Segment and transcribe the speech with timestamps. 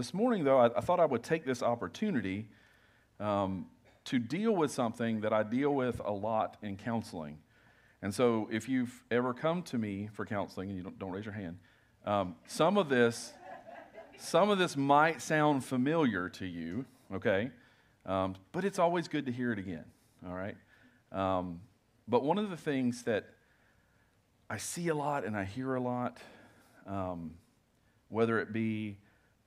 [0.00, 2.46] this morning, though, I, I, thought I would take this opportunity
[3.18, 3.66] um,
[4.06, 7.36] to deal with something that I deal with a lot in counseling.
[8.00, 11.26] And so, if you've ever come to me for counseling, and you don't, don't raise
[11.26, 11.58] your hand,
[12.06, 13.34] um, some of this,
[14.16, 17.50] some of this might sound familiar to you, okay?
[18.06, 19.84] Um, but it's always good to hear it again,
[20.26, 20.56] all right?
[21.12, 21.60] Um,
[22.08, 23.26] but one of the things that
[24.48, 26.16] I see a lot and I hear a lot,
[26.86, 27.32] um,
[28.08, 28.96] whether it be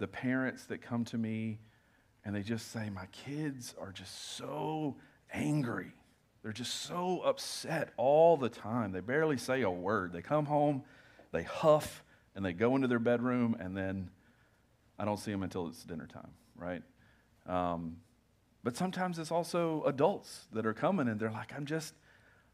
[0.04, 1.60] the parents that come to me
[2.26, 4.98] and they just say, My kids are just so
[5.32, 5.94] angry.
[6.42, 8.92] They're just so upset all the time.
[8.92, 10.12] They barely say a word.
[10.12, 10.84] They come home,
[11.32, 12.04] they huff,
[12.36, 14.10] and they go into their bedroom, and then
[15.00, 16.84] I don't see them until it's dinner time, right?
[17.48, 17.96] Um,
[18.62, 21.94] but sometimes it's also adults that are coming and they're like, I'm just,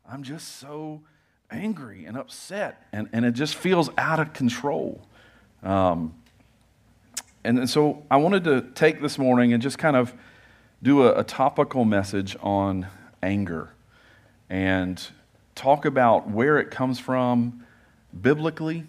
[0.08, 1.02] I'm just so
[1.50, 5.02] angry and upset, and, and it just feels out of control.
[5.64, 6.14] Um,
[7.58, 10.14] and, so I wanted to take this morning and just kind of
[10.84, 12.86] do a, a topical message on
[13.24, 13.74] anger
[14.50, 15.02] and
[15.56, 17.66] talk about where it comes from
[18.22, 18.86] biblically,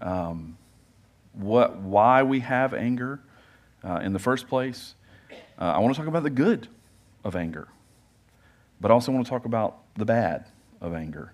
[0.00, 0.58] um,
[1.32, 3.20] what, why we have anger
[3.82, 4.94] uh, in the first place.
[5.58, 6.68] Uh, I want to talk about the good
[7.24, 7.68] of anger,
[8.78, 10.44] but I also want to talk about the bad
[10.82, 11.32] of anger.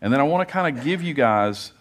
[0.00, 1.72] And then I want to kind of give you guys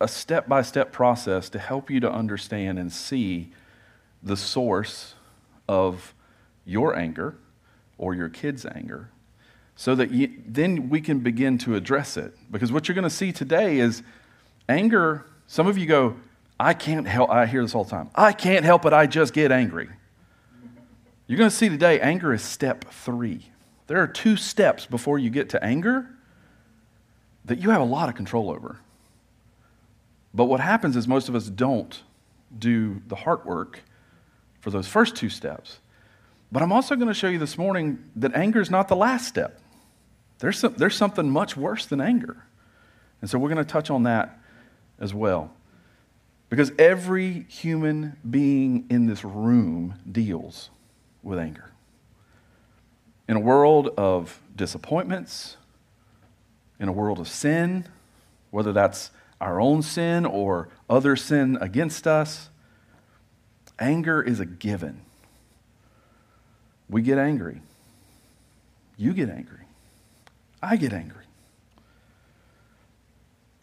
[0.00, 3.50] a step by step process to help you to understand and see
[4.22, 5.14] the source
[5.68, 6.14] of
[6.64, 7.36] your anger
[7.96, 9.10] or your kid's anger
[9.76, 12.36] so that you, then we can begin to address it.
[12.50, 14.02] Because what you're going to see today is
[14.68, 15.24] anger.
[15.46, 16.16] Some of you go,
[16.58, 18.10] I can't help, I hear this all the time.
[18.14, 19.88] I can't help it, I just get angry.
[21.28, 23.50] You're going to see today, anger is step three.
[23.86, 26.10] There are two steps before you get to anger
[27.44, 28.80] that you have a lot of control over.
[30.34, 32.02] But what happens is most of us don't
[32.58, 33.82] do the heart work
[34.60, 35.78] for those first two steps.
[36.50, 39.28] But I'm also going to show you this morning that anger is not the last
[39.28, 39.60] step.
[40.38, 42.44] There's, some, there's something much worse than anger.
[43.20, 44.38] And so we're going to touch on that
[44.98, 45.52] as well.
[46.48, 50.70] Because every human being in this room deals
[51.22, 51.70] with anger.
[53.28, 55.58] In a world of disappointments,
[56.80, 57.84] in a world of sin,
[58.50, 62.48] whether that's our own sin or other sin against us,
[63.78, 65.00] anger is a given.
[66.88, 67.60] We get angry.
[68.96, 69.64] You get angry.
[70.62, 71.24] I get angry.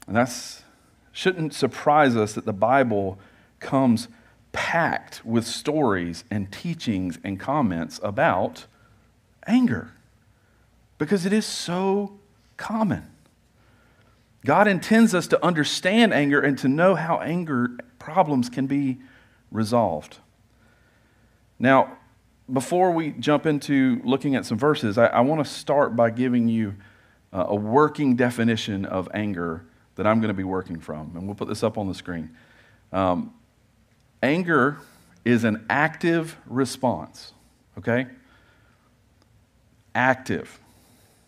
[0.08, 0.64] And that
[1.12, 3.18] shouldn't surprise us that the Bible
[3.60, 4.08] comes
[4.52, 8.68] packed with stories and teachings and comments about
[9.48, 9.92] anger
[10.98, 12.18] because it is so
[12.56, 13.04] common.
[14.46, 19.00] God intends us to understand anger and to know how anger problems can be
[19.52, 20.20] resolved.
[21.60, 21.98] Now,
[22.52, 26.48] before we jump into looking at some verses, I, I want to start by giving
[26.48, 26.76] you
[27.34, 31.12] uh, a working definition of anger that I'm going to be working from.
[31.16, 32.36] And we'll put this up on the screen.
[32.92, 33.34] Um,
[34.22, 34.78] anger
[35.24, 37.34] is an active response,
[37.78, 38.08] okay?
[39.96, 40.60] Active.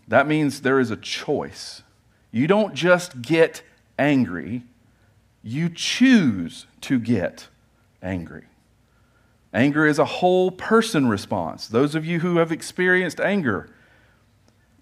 [0.08, 1.82] That means there is a choice.
[2.32, 3.64] You don't just get
[3.98, 4.64] angry,
[5.42, 7.48] you choose to get
[8.02, 8.46] angry.
[9.54, 11.68] Anger is a whole person response.
[11.68, 13.70] Those of you who have experienced anger,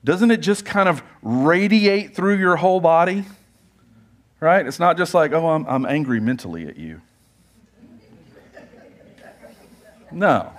[0.03, 3.25] doesn't it just kind of radiate through your whole body?
[4.39, 4.65] Right?
[4.65, 7.01] It's not just like, oh, I'm, I'm angry mentally at you.
[10.11, 10.51] No.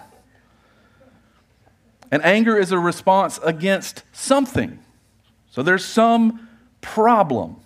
[2.11, 4.79] And anger is a response against something.
[5.51, 6.49] So there's some
[6.81, 7.57] problem.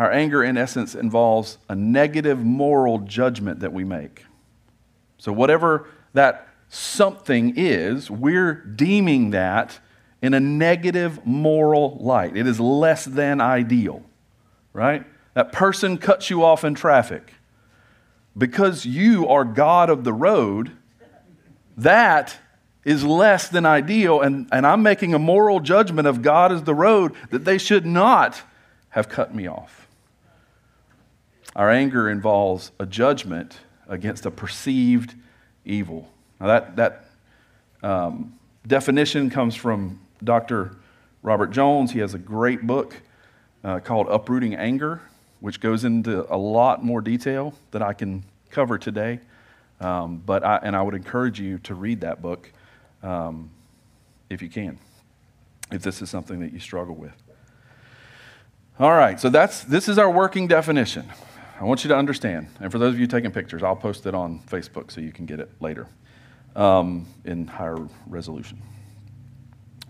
[0.00, 4.24] Our anger, in essence, involves a negative moral judgment that we make.
[5.18, 9.78] So, whatever that something is, we're deeming that
[10.22, 12.34] in a negative moral light.
[12.34, 14.02] It is less than ideal,
[14.72, 15.04] right?
[15.34, 17.34] That person cuts you off in traffic.
[18.38, 20.72] Because you are God of the road,
[21.76, 22.38] that
[22.86, 26.74] is less than ideal, and, and I'm making a moral judgment of God as the
[26.74, 28.40] road that they should not
[28.88, 29.79] have cut me off.
[31.56, 33.58] Our anger involves a judgment
[33.88, 35.14] against a perceived
[35.64, 36.08] evil.
[36.40, 37.04] Now, that, that
[37.82, 40.76] um, definition comes from Dr.
[41.22, 41.92] Robert Jones.
[41.92, 42.96] He has a great book
[43.64, 45.00] uh, called Uprooting Anger,
[45.40, 49.20] which goes into a lot more detail that I can cover today.
[49.80, 52.52] Um, but I, and I would encourage you to read that book
[53.02, 53.50] um,
[54.28, 54.78] if you can,
[55.72, 57.14] if this is something that you struggle with.
[58.78, 61.10] All right, so that's this is our working definition.
[61.60, 64.14] I want you to understand, and for those of you taking pictures, I'll post it
[64.14, 65.86] on Facebook so you can get it later
[66.56, 67.76] um, in higher
[68.06, 68.62] resolution.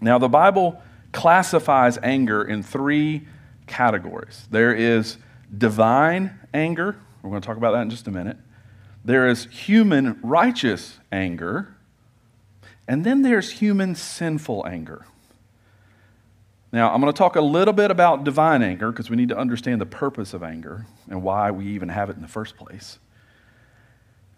[0.01, 0.83] Now, the Bible
[1.13, 3.27] classifies anger in three
[3.69, 5.17] categories there is
[5.57, 8.37] divine anger, we're going to talk about that in just a minute,
[9.05, 11.77] there is human righteous anger,
[12.89, 15.07] and then there's human sinful anger.
[16.73, 19.37] Now, I'm going to talk a little bit about divine anger because we need to
[19.37, 22.99] understand the purpose of anger and why we even have it in the first place.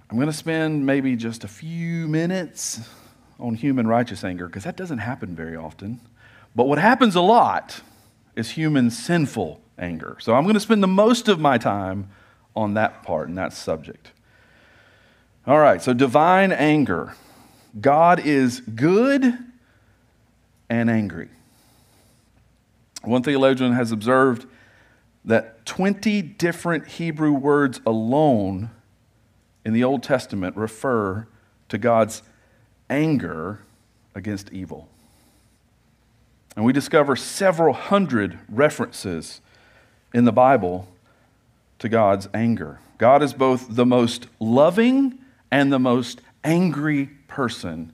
[0.08, 2.80] I'm going to spend maybe just a few minutes
[3.38, 6.00] on human righteous anger because that doesn't happen very often.
[6.54, 7.80] But what happens a lot
[8.34, 10.16] is human sinful anger.
[10.20, 12.08] So I'm going to spend the most of my time
[12.56, 14.12] on that part and that subject.
[15.46, 17.14] All right, so divine anger.
[17.80, 19.36] God is good
[20.68, 21.28] and angry.
[23.02, 24.46] One theologian has observed
[25.24, 28.70] that 20 different Hebrew words alone
[29.64, 31.26] in the Old Testament refer
[31.68, 32.22] to God's
[32.90, 33.60] anger
[34.14, 34.88] against evil.
[36.54, 39.40] And we discover several hundred references
[40.12, 40.88] in the Bible
[41.78, 42.78] to God's anger.
[42.98, 45.18] God is both the most loving
[45.50, 47.92] and the most angry person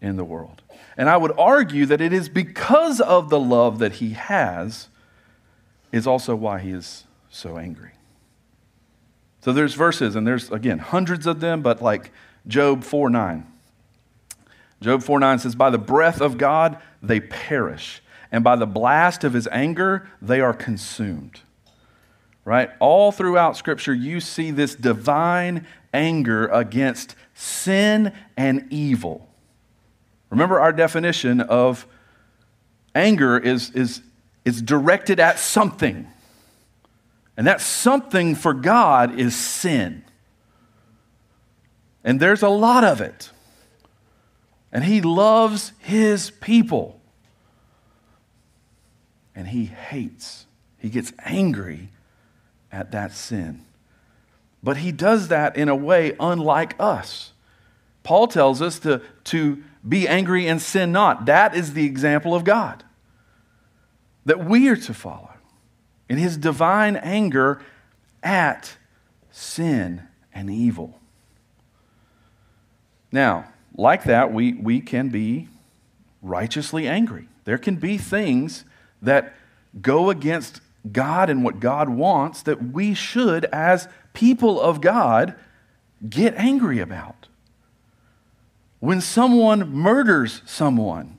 [0.00, 0.62] in the world.
[0.96, 4.88] And I would argue that it is because of the love that he has,
[5.92, 7.92] is also why he is so angry.
[9.40, 12.10] So there's verses, and there's, again, hundreds of them, but like
[12.46, 13.46] Job 4 9.
[14.80, 18.02] Job 4 9 says, By the breath of God they perish,
[18.32, 21.40] and by the blast of his anger they are consumed.
[22.44, 22.70] Right?
[22.78, 29.25] All throughout Scripture, you see this divine anger against sin and evil.
[30.30, 31.86] Remember our definition of
[32.94, 34.02] anger is, is,
[34.44, 36.08] is directed at something.
[37.36, 40.02] And that something for God is sin.
[42.02, 43.30] And there's a lot of it.
[44.72, 47.00] And He loves His people.
[49.34, 50.46] And He hates,
[50.78, 51.90] He gets angry
[52.72, 53.62] at that sin.
[54.62, 57.32] But He does that in a way unlike us.
[58.02, 61.26] Paul tells us to, to be angry and sin not.
[61.26, 62.84] That is the example of God
[64.26, 65.30] that we are to follow
[66.08, 67.62] in his divine anger
[68.22, 68.76] at
[69.30, 70.02] sin
[70.34, 70.98] and evil.
[73.10, 75.48] Now, like that, we, we can be
[76.22, 77.28] righteously angry.
[77.44, 78.64] There can be things
[79.00, 79.34] that
[79.80, 80.60] go against
[80.90, 85.34] God and what God wants that we should, as people of God,
[86.08, 87.28] get angry about.
[88.80, 91.18] When someone murders someone,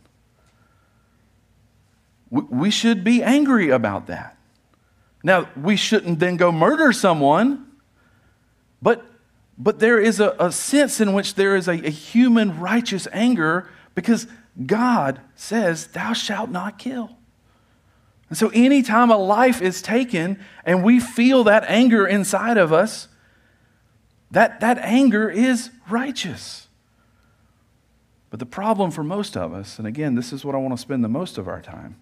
[2.30, 4.38] we should be angry about that.
[5.24, 7.66] Now, we shouldn't then go murder someone,
[8.82, 9.06] but,
[9.58, 13.70] but there is a, a sense in which there is a, a human righteous anger
[13.96, 14.28] because
[14.66, 17.18] God says, Thou shalt not kill.
[18.30, 23.08] And so, anytime a life is taken and we feel that anger inside of us,
[24.32, 26.67] that, that anger is righteous.
[28.38, 30.78] But the problem for most of us, and again, this is what I want to
[30.80, 31.96] spend the most of our time,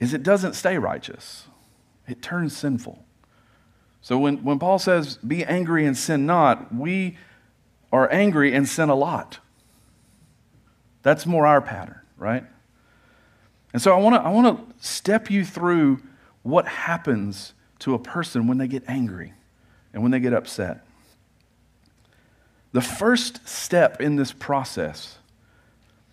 [0.00, 1.46] is it doesn't stay righteous
[2.06, 3.02] it turns sinful.
[4.02, 7.16] So when, when Paul says, be angry and sin not, we
[7.90, 9.38] are angry and sin a lot.
[11.02, 12.44] That's more our pattern, right?
[13.72, 16.02] And so I want to I want to step you through
[16.42, 19.32] what happens to a person when they get angry
[19.94, 20.86] and when they get upset.
[22.72, 25.18] The first step in this process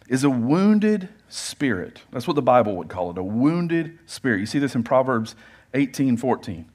[0.07, 2.01] is a wounded spirit.
[2.11, 4.39] That's what the Bible would call it, a wounded spirit.
[4.39, 5.35] You see this in Proverbs
[5.73, 6.59] 18 14.
[6.59, 6.65] It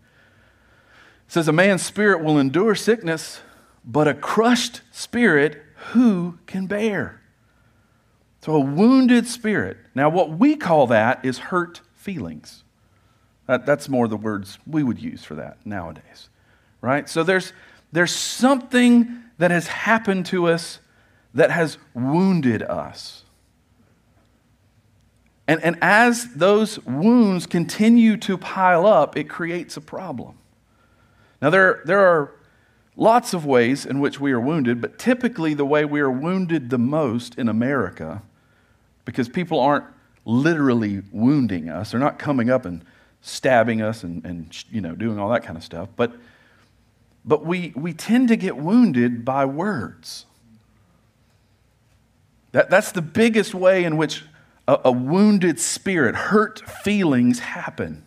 [1.29, 3.41] says, A man's spirit will endure sickness,
[3.85, 7.23] but a crushed spirit who can bear?
[8.43, 9.77] So, a wounded spirit.
[9.95, 12.65] Now, what we call that is hurt feelings.
[13.47, 16.31] That, that's more the words we would use for that nowadays,
[16.81, 17.09] right?
[17.09, 17.53] So, there's,
[17.93, 20.81] there's something that has happened to us
[21.33, 23.25] that has wounded us.
[25.49, 30.37] And, and as those wounds continue to pile up, it creates a problem.
[31.41, 32.33] Now, there, there are
[32.97, 36.69] lots of ways in which we are wounded, but typically the way we are wounded
[36.69, 38.23] the most in America,
[39.07, 39.87] because people aren't
[40.27, 42.85] literally wounding us, they're not coming up and
[43.23, 46.13] stabbing us and, and you know, doing all that kind of stuff, but,
[47.25, 50.27] but we, we tend to get wounded by words.
[52.53, 54.25] That, that's the biggest way in which
[54.67, 58.05] a, a wounded spirit, hurt feelings happen.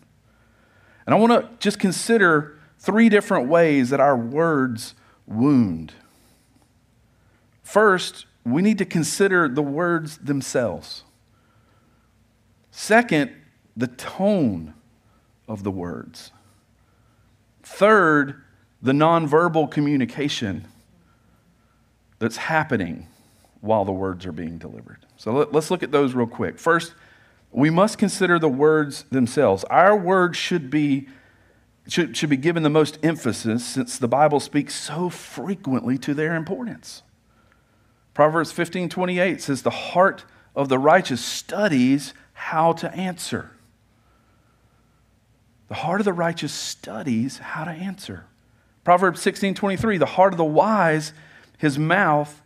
[1.05, 5.93] And I want to just consider three different ways that our words wound.
[7.61, 11.03] First, we need to consider the words themselves.
[12.71, 13.31] Second,
[13.75, 14.73] the tone
[15.47, 16.31] of the words.
[17.61, 18.41] Third,
[18.83, 20.67] the nonverbal communication
[22.19, 23.07] that's happening
[23.61, 25.05] while the words are being delivered.
[25.15, 26.59] So let, us look at those real quick.
[26.59, 26.93] First,
[27.49, 29.63] we must consider the words themselves.
[29.65, 31.07] Our words should be,
[31.87, 36.35] should, should be given the most emphasis since the Bible speaks so frequently to their
[36.35, 37.03] importance.
[38.13, 40.25] Proverbs 15 28 says, The heart
[40.55, 43.51] of the righteous studies how to answer.
[45.69, 48.25] The heart of the righteous studies how to answer.
[48.83, 51.13] Proverbs 16 23, the heart of the wise,
[51.57, 52.41] his mouth,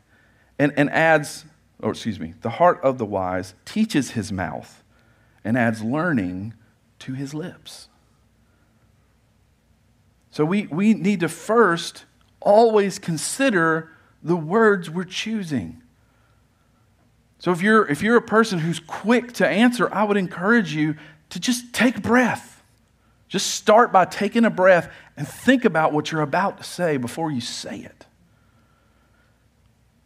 [0.59, 1.45] and, and adds,
[1.81, 4.83] or excuse me, the heart of the wise teaches his mouth
[5.43, 6.53] and adds learning
[6.99, 7.89] to his lips.
[10.31, 12.05] So we, we need to first
[12.41, 13.91] always consider
[14.21, 15.81] the words we're choosing.
[17.39, 20.95] So if you're, if you're a person who's quick to answer, I would encourage you
[21.29, 22.63] to just take breath.
[23.27, 27.31] Just start by taking a breath and think about what you're about to say before
[27.31, 28.05] you say it.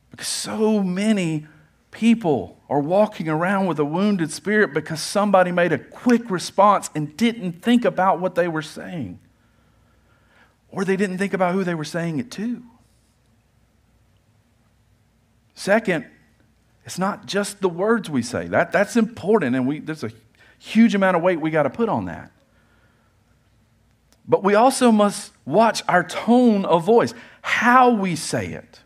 [0.09, 1.47] Because so many
[1.91, 7.15] people are walking around with a wounded spirit because somebody made a quick response and
[7.17, 9.19] didn't think about what they were saying.
[10.69, 12.63] Or they didn't think about who they were saying it to.
[15.53, 16.05] Second,
[16.85, 18.47] it's not just the words we say.
[18.47, 20.11] That, that's important, and we, there's a
[20.57, 22.31] huge amount of weight we got to put on that.
[24.27, 28.81] But we also must watch our tone of voice, how we say it.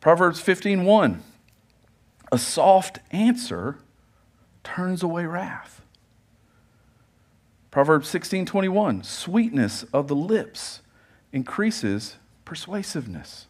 [0.00, 1.20] Proverbs 15:1
[2.32, 3.78] A soft answer
[4.64, 5.82] turns away wrath.
[7.70, 10.82] Proverbs 16:21 Sweetness of the lips
[11.32, 13.46] increases persuasiveness.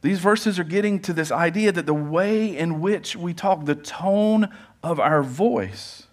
[0.00, 3.74] These verses are getting to this idea that the way in which we talk, the
[3.74, 4.48] tone
[4.82, 6.08] of our voice,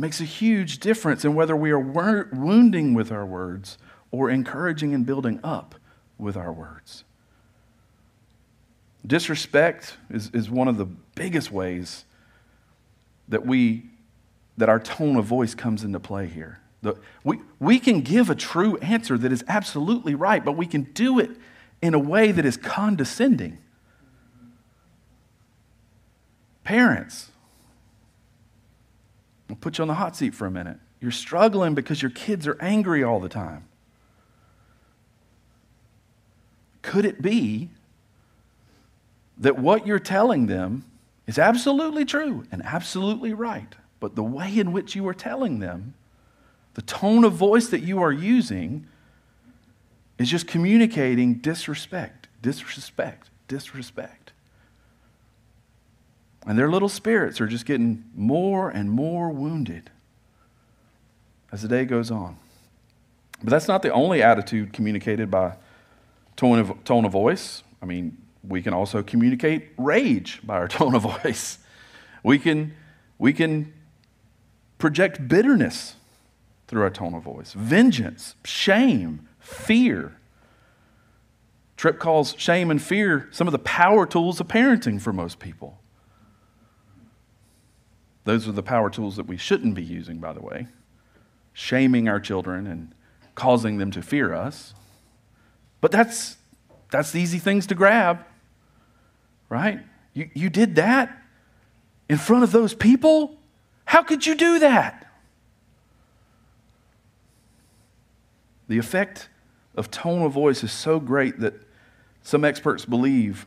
[0.00, 3.76] makes a huge difference in whether we are wounding with our words
[4.10, 5.74] or encouraging and building up
[6.18, 7.04] with our words.
[9.06, 12.04] Disrespect is, is one of the biggest ways
[13.28, 13.84] that we
[14.56, 16.60] that our tone of voice comes into play here.
[16.82, 20.82] The, we, we can give a true answer that is absolutely right, but we can
[20.82, 21.30] do it
[21.80, 23.56] in a way that is condescending.
[26.62, 27.30] Parents,
[29.50, 30.78] I'll put you on the hot seat for a minute.
[31.00, 33.66] You're struggling because your kids are angry all the time.
[36.82, 37.70] Could it be
[39.38, 40.84] that what you're telling them
[41.26, 45.94] is absolutely true and absolutely right, but the way in which you are telling them,
[46.74, 48.86] the tone of voice that you are using,
[50.18, 54.29] is just communicating disrespect, disrespect, disrespect.
[56.46, 59.90] And their little spirits are just getting more and more wounded
[61.52, 62.36] as the day goes on.
[63.42, 65.56] But that's not the only attitude communicated by
[66.36, 67.62] tone of, tone of voice.
[67.82, 68.16] I mean,
[68.46, 71.58] we can also communicate rage by our tone of voice.
[72.22, 72.74] We can,
[73.18, 73.72] we can
[74.78, 75.96] project bitterness
[76.68, 80.16] through our tone of voice, vengeance, shame, fear.
[81.76, 85.79] Tripp calls shame and fear some of the power tools of parenting for most people.
[88.24, 90.66] Those are the power tools that we shouldn't be using, by the way.
[91.52, 92.94] Shaming our children and
[93.34, 94.74] causing them to fear us.
[95.80, 96.36] But that's,
[96.90, 98.24] that's the easy things to grab,
[99.48, 99.80] right?
[100.12, 101.16] You, you did that
[102.08, 103.38] in front of those people?
[103.86, 105.06] How could you do that?
[108.68, 109.28] The effect
[109.74, 111.54] of tone of voice is so great that
[112.22, 113.46] some experts believe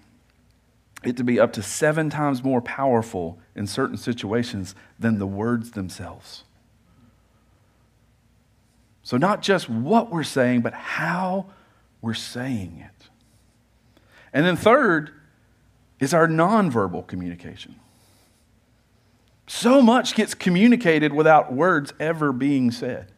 [1.05, 5.71] it to be up to seven times more powerful in certain situations than the words
[5.71, 6.43] themselves.
[9.03, 11.47] So, not just what we're saying, but how
[12.01, 13.09] we're saying it.
[14.31, 15.11] And then, third,
[15.99, 17.75] is our nonverbal communication.
[19.47, 23.11] So much gets communicated without words ever being said.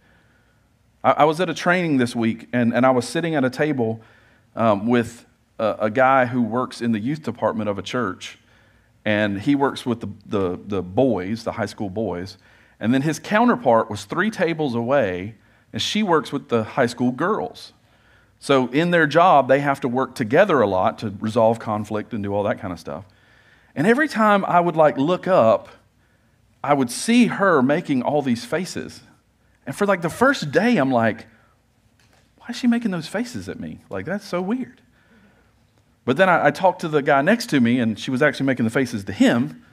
[1.04, 3.50] I, I was at a training this week, and, and I was sitting at a
[3.50, 4.02] table
[4.56, 5.26] um, with
[5.60, 8.38] a, a, guy who works in the youth department of a church,
[9.04, 12.38] and he works with the, the, the boys, the high school boys.
[12.80, 15.36] And then his counterpart was three tables away,
[15.72, 17.74] and she works with the high school girls.
[18.40, 22.22] So, in their job, they have to work together a lot to resolve conflict and
[22.22, 23.06] do all that kind of stuff.
[23.76, 25.70] And every time I would like look up,
[26.64, 29.02] I would see her making all these faces.
[29.66, 31.28] And for like the first day, I'm like,
[32.38, 33.80] why is she making those faces at me?
[33.90, 34.82] Like, that's so weird.
[36.06, 38.46] But then I, I talked to the guy next to me, and she was actually
[38.46, 39.64] making the faces to him.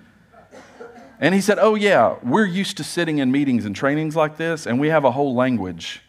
[1.20, 4.66] And he said, Oh, yeah, we're used to sitting in meetings and trainings like this,
[4.66, 6.02] and we have a whole language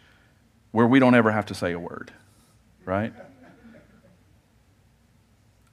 [0.71, 2.11] where we don't ever have to say a word,
[2.83, 3.13] right?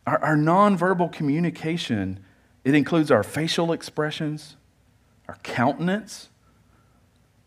[0.06, 2.20] Our, our nonverbal communication,
[2.64, 4.56] it includes our facial expressions,
[5.26, 6.28] our countenance.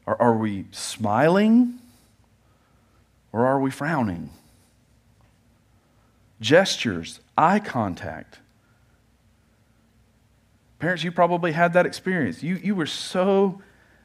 [0.08, 1.80] Are, are we smiling
[3.32, 4.32] or are we frowning?
[6.44, 8.40] Gestures, eye contact.
[10.78, 12.44] Parents, you probably had that experience.
[12.44, 13.62] You, you were so,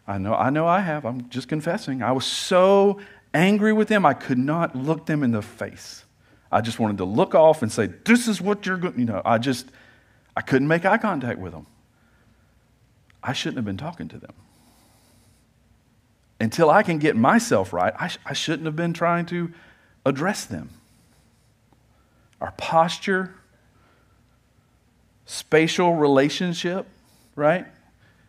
[0.07, 2.01] I know, I know I have, I'm just confessing.
[2.01, 3.01] I was so
[3.35, 6.05] angry with them, I could not look them in the face.
[6.53, 9.21] I just wanted to look off and say, This is what you're going, you know,
[9.25, 9.67] I just,
[10.37, 11.67] I couldn't make eye contact with them.
[13.21, 14.33] I shouldn't have been talking to them.
[16.41, 19.53] Until I can get myself right, I, sh- I shouldn't have been trying to
[20.07, 20.71] address them.
[22.41, 23.35] Our posture,
[25.27, 26.87] spatial relationship,
[27.35, 27.67] right?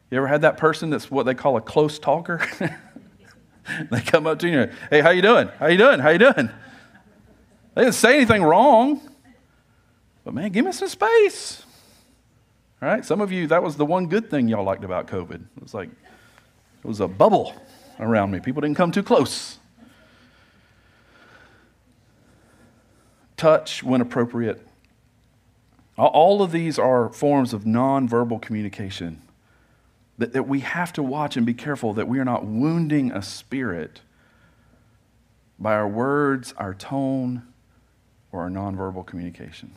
[0.09, 2.41] You ever had that person that's what they call a close talker?
[3.91, 5.49] they come up to you, hey, how you doing?
[5.59, 5.99] How you doing?
[5.99, 6.49] How you doing?
[7.75, 8.99] They didn't say anything wrong,
[10.23, 11.63] but man, give me some space.
[12.81, 15.35] All right, some of you, that was the one good thing y'all liked about COVID.
[15.35, 17.53] It was like, it was a bubble
[17.99, 18.39] around me.
[18.39, 19.58] People didn't come too close.
[23.39, 24.67] Touch when appropriate.
[25.97, 29.21] All of these are forms of nonverbal communication
[30.17, 33.21] that, that we have to watch and be careful that we are not wounding a
[33.21, 34.01] spirit
[35.57, 37.43] by our words, our tone,
[38.33, 39.71] or our nonverbal communication.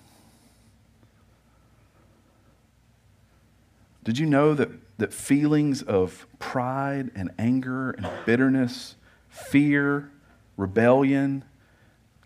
[4.02, 8.96] Did you know that, that feelings of pride and anger and bitterness,
[9.28, 10.10] fear,
[10.56, 11.44] rebellion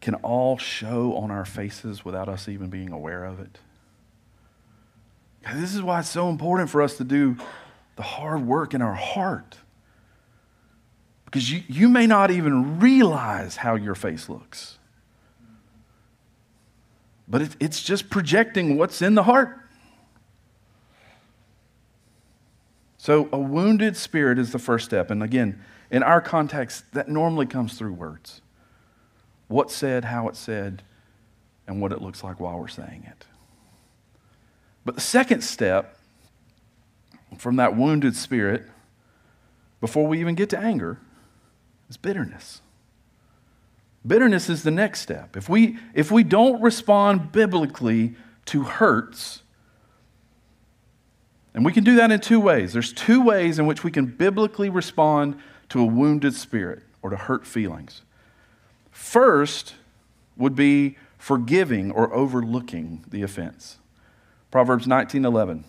[0.00, 3.58] can all show on our faces without us even being aware of it?
[5.54, 7.36] This is why it's so important for us to do
[7.96, 9.58] the hard work in our heart.
[11.24, 14.78] Because you, you may not even realize how your face looks.
[17.28, 19.60] But it, it's just projecting what's in the heart.
[22.98, 25.10] So, a wounded spirit is the first step.
[25.10, 28.40] And again, in our context, that normally comes through words
[29.48, 30.82] what's said, how it's said,
[31.66, 33.26] and what it looks like while we're saying it.
[34.84, 35.98] But the second step
[37.38, 38.66] from that wounded spirit,
[39.80, 40.98] before we even get to anger,
[41.88, 42.60] is bitterness.
[44.06, 45.36] Bitterness is the next step.
[45.36, 48.14] If we, if we don't respond biblically
[48.46, 49.42] to hurts,
[51.52, 52.72] and we can do that in two ways.
[52.72, 57.16] There's two ways in which we can biblically respond to a wounded spirit or to
[57.16, 58.02] hurt feelings.
[58.96, 59.74] First
[60.38, 63.76] would be forgiving or overlooking the offense.
[64.50, 65.64] Proverbs 19:11.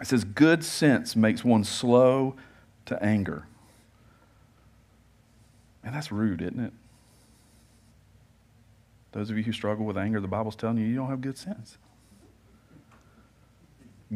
[0.00, 2.36] It says good sense makes one slow
[2.86, 3.46] to anger.
[5.82, 6.72] And that's rude, isn't it?
[9.10, 11.36] Those of you who struggle with anger, the Bible's telling you you don't have good
[11.36, 11.76] sense.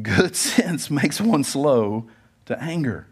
[0.01, 2.07] Good sense makes one slow
[2.45, 3.07] to anger.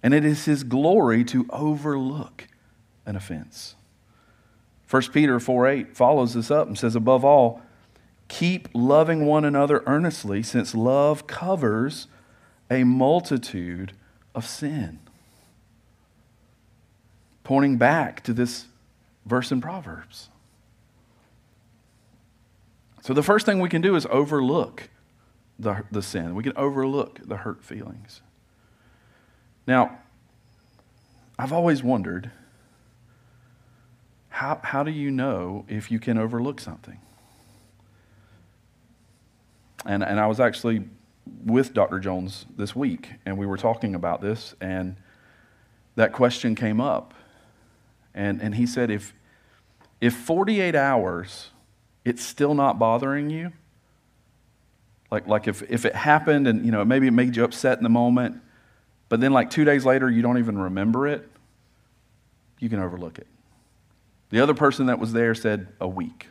[0.00, 2.46] And it is his glory to overlook
[3.04, 3.74] an offense.
[4.92, 7.62] 1 Peter 4 8 follows this up and says, Above all,
[8.28, 12.08] keep loving one another earnestly, since love covers
[12.70, 13.94] a multitude
[14.34, 14.98] of sin.
[17.42, 18.66] Pointing back to this
[19.24, 20.28] verse in Proverbs.
[23.00, 24.90] So, the first thing we can do is overlook
[25.58, 26.34] the, the sin.
[26.34, 28.20] We can overlook the hurt feelings.
[29.66, 30.00] Now,
[31.38, 32.30] I've always wondered
[34.32, 36.98] how, how do you know if you can overlook something?
[39.84, 40.84] And, and I was actually
[41.44, 41.98] with Dr.
[41.98, 44.96] Jones this week, and we were talking about this, and
[45.96, 47.12] that question came up.
[48.14, 49.12] And, and he said, if,
[50.00, 51.50] if 48 hours
[52.04, 53.52] it's still not bothering you,
[55.10, 57.84] like, like if, if it happened and, you know, maybe it made you upset in
[57.84, 58.40] the moment,
[59.10, 61.28] but then like two days later you don't even remember it,
[62.58, 63.26] you can overlook it.
[64.32, 66.28] The other person that was there said a week.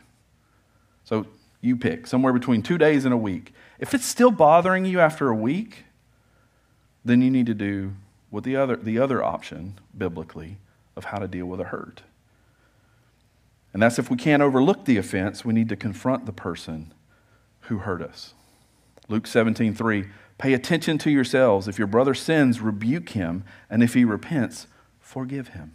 [1.04, 1.24] So
[1.60, 3.54] you pick somewhere between two days and a week.
[3.78, 5.84] If it's still bothering you after a week,
[7.04, 7.92] then you need to do
[8.28, 10.58] what the other, the other option biblically
[10.96, 12.02] of how to deal with a hurt.
[13.72, 16.92] And that's if we can't overlook the offense, we need to confront the person
[17.60, 18.34] who hurt us.
[19.08, 20.06] Luke 17, 3.
[20.38, 21.68] Pay attention to yourselves.
[21.68, 24.66] If your brother sins, rebuke him, and if he repents,
[24.98, 25.74] forgive him.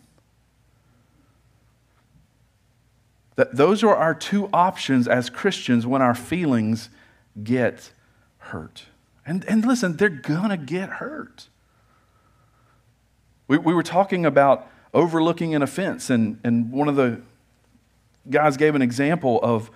[3.38, 6.90] That those are our two options as Christians when our feelings
[7.42, 7.92] get
[8.40, 8.86] hurt.
[9.26, 11.48] And, and listen, they're going to get hurt.
[13.48, 17.22] We, we were talking about overlooking an offense, and, and one of the
[18.30, 19.70] guys gave an example of,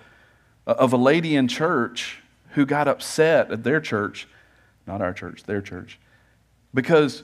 [0.66, 2.18] of a lady in church
[2.50, 4.26] who got upset at their church,
[4.86, 5.98] not our church, their church,
[6.74, 7.22] because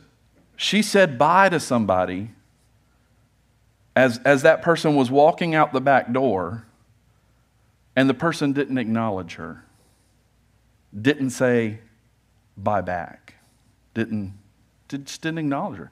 [0.56, 2.30] she said bye to somebody
[3.98, 6.64] as, as that person was walking out the back door,
[7.96, 9.64] and the person didn't acknowledge her,
[11.02, 11.80] didn't say
[12.56, 13.34] bye back,
[13.94, 14.34] didn't,
[14.88, 15.90] just didn't acknowledge her.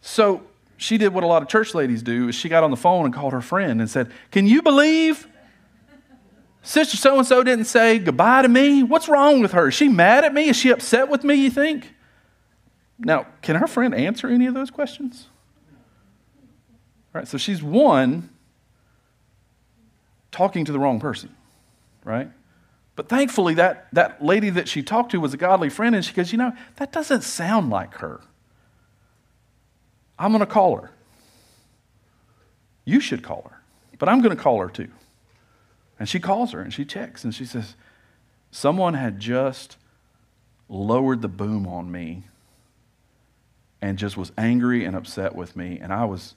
[0.00, 0.42] So
[0.78, 3.04] she did what a lot of church ladies do is she got on the phone
[3.04, 5.28] and called her friend and said, Can you believe
[6.62, 8.82] Sister so and so didn't say goodbye to me?
[8.82, 9.68] What's wrong with her?
[9.68, 10.48] Is she mad at me?
[10.48, 11.92] Is she upset with me, you think?
[12.98, 15.28] Now, can her friend answer any of those questions?
[17.12, 17.28] Right?
[17.28, 18.30] So she's one
[20.30, 21.34] talking to the wrong person,
[22.04, 22.30] right?
[22.96, 26.12] But thankfully, that, that lady that she talked to was a godly friend, and she
[26.12, 28.20] goes, You know, that doesn't sound like her.
[30.18, 30.90] I'm going to call her.
[32.84, 33.62] You should call her,
[33.98, 34.88] but I'm going to call her too.
[35.98, 37.76] And she calls her and she checks and she says,
[38.50, 39.76] Someone had just
[40.68, 42.24] lowered the boom on me
[43.80, 46.34] and just was angry and upset with me, and I was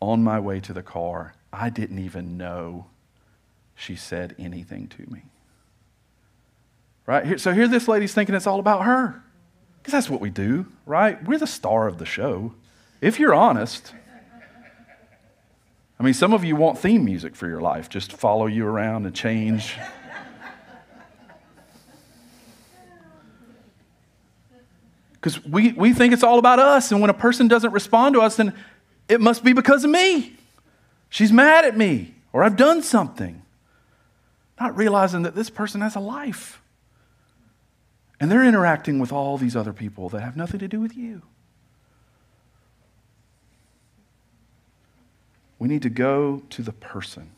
[0.00, 2.86] on my way to the car, I didn't even know
[3.74, 5.22] she said anything to me.
[7.06, 7.40] Right?
[7.40, 9.22] So here this lady's thinking it's all about her.
[9.78, 11.22] Because that's what we do, right?
[11.24, 12.54] We're the star of the show.
[13.00, 13.94] If you're honest.
[16.00, 19.06] I mean, some of you want theme music for your life, just follow you around
[19.06, 19.76] and change.
[25.20, 28.20] Because we, we think it's all about us, and when a person doesn't respond to
[28.20, 28.54] us, then
[29.08, 30.36] it must be because of me.
[31.08, 33.42] She's mad at me, or I've done something.
[34.60, 36.60] Not realizing that this person has a life.
[38.20, 41.22] And they're interacting with all these other people that have nothing to do with you.
[45.58, 47.30] We need to go to the person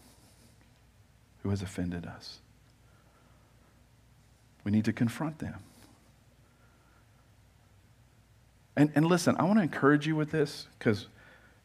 [1.43, 2.39] who has offended us.
[4.65, 5.57] We need to confront them.
[8.77, 11.07] And, and listen, I want to encourage you with this because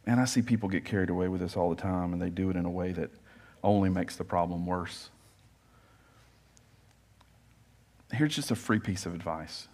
[0.05, 2.49] and I see people get carried away with this all the time, and they do
[2.49, 3.09] it in a way that
[3.63, 5.09] only makes the problem worse.
[8.11, 9.67] Here's just a free piece of advice.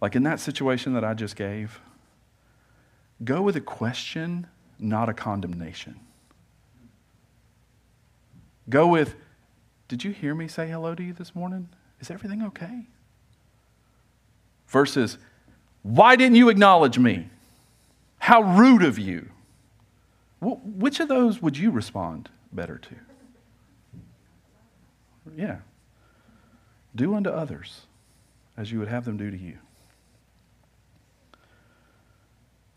[0.00, 1.80] Like in that situation that I just gave,
[3.24, 4.46] go with a question,
[4.78, 5.98] not a condemnation.
[8.68, 9.16] Go with,
[9.88, 11.68] Did you hear me say hello to you this morning?
[12.00, 12.86] Is everything okay?
[14.68, 15.18] Versus,
[15.82, 17.28] Why didn't you acknowledge me?
[18.20, 19.30] How rude of you.
[20.40, 22.94] Which of those would you respond better to?
[25.36, 25.58] Yeah.
[26.94, 27.82] Do unto others
[28.56, 29.58] as you would have them do to you.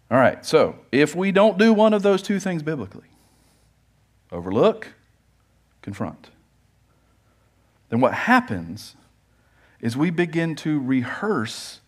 [0.10, 3.08] All right, so if we don't do one of those two things biblically,
[4.32, 4.94] overlook,
[5.82, 6.30] confront,
[7.90, 8.96] then what happens
[9.82, 11.82] is we begin to rehearse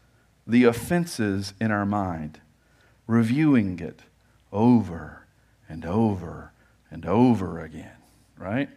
[0.45, 2.41] the offenses in our mind
[3.07, 4.01] reviewing it
[4.51, 5.25] over
[5.67, 6.51] and over
[6.89, 7.97] and over again,
[8.37, 8.69] right?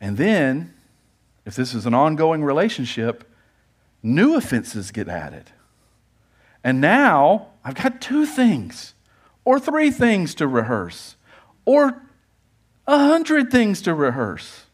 [0.00, 0.74] And then,
[1.44, 3.30] if this is an ongoing relationship,
[4.02, 5.50] new offenses get added.
[6.62, 8.94] And now I've got two things,
[9.44, 11.16] or three things to rehearse,
[11.64, 12.02] or
[12.86, 14.66] a hundred things to rehearse.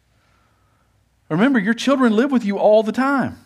[1.29, 3.39] Remember, your children live with you all the time.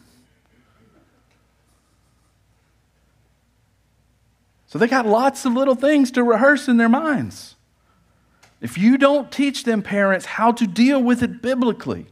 [4.70, 7.56] So they got lots of little things to rehearse in their minds.
[8.60, 12.06] If you don't teach them, parents, how to deal with it biblically,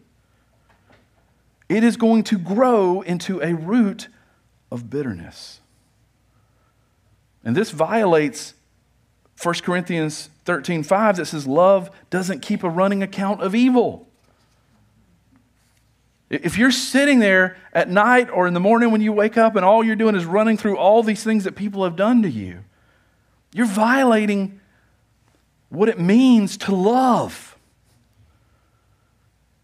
[1.69, 4.09] it is going to grow into a root
[4.73, 5.61] of bitterness.
[7.45, 8.55] And this violates
[9.41, 14.08] 1 Corinthians 13 5 that says, Love doesn't keep a running account of evil.
[16.31, 19.65] If you're sitting there at night or in the morning when you wake up and
[19.65, 22.65] all you're doing is running through all these things that people have done to you,
[23.53, 24.61] you're violating
[25.71, 27.57] what it means to love.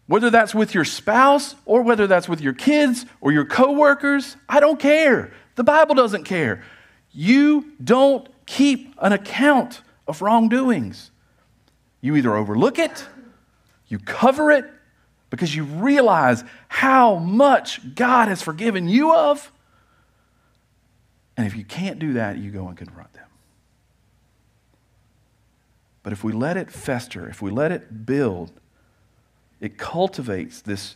[0.07, 4.59] Whether that's with your spouse or whether that's with your kids or your coworkers, I
[4.59, 5.33] don't care.
[5.55, 6.63] The Bible doesn't care.
[7.11, 11.11] You don't keep an account of wrongdoings.
[12.01, 13.07] You either overlook it,
[13.87, 14.65] you cover it,
[15.35, 19.51] because you realize how much God has forgiven you of.
[21.35, 23.27] And if you can't do that, you go and confront them.
[26.03, 28.53] But if we let it fester, if we let it build,
[29.59, 30.95] it cultivates this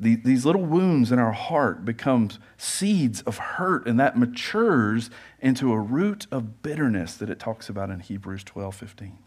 [0.00, 5.08] the, these little wounds in our heart becomes seeds of hurt and that matures
[5.40, 9.18] into a root of bitterness that it talks about in hebrews 12 15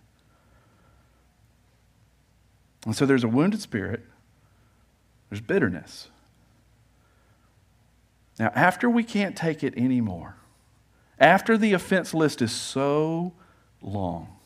[2.86, 4.04] and so there's a wounded spirit
[5.30, 6.10] there's bitterness
[8.40, 10.36] now after we can't take it anymore
[11.20, 13.34] after the offense list is so
[13.82, 14.38] long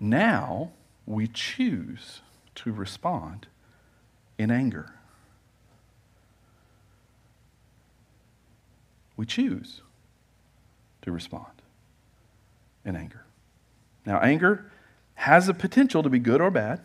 [0.00, 0.72] now
[1.06, 2.22] we choose
[2.54, 3.46] to respond
[4.38, 4.94] in anger.
[9.16, 9.82] We choose
[11.02, 11.62] to respond
[12.86, 13.24] in anger.
[14.06, 14.70] Now, anger
[15.14, 16.80] has a potential to be good or bad,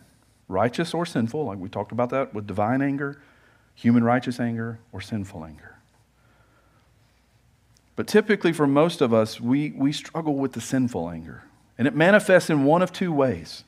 [0.48, 3.20] righteous or sinful, like we talked about that with divine anger,
[3.74, 5.76] human righteous anger, or sinful anger.
[7.96, 11.44] But typically, for most of us, we, we struggle with the sinful anger.
[11.78, 13.64] And it manifests in one of two ways.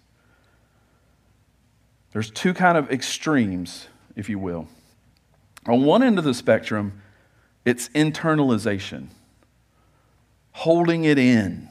[2.13, 4.69] There's two kind of extremes, if you will.
[5.67, 7.03] On one end of the spectrum,
[7.65, 9.09] it's internalization,
[10.53, 11.69] holding it in.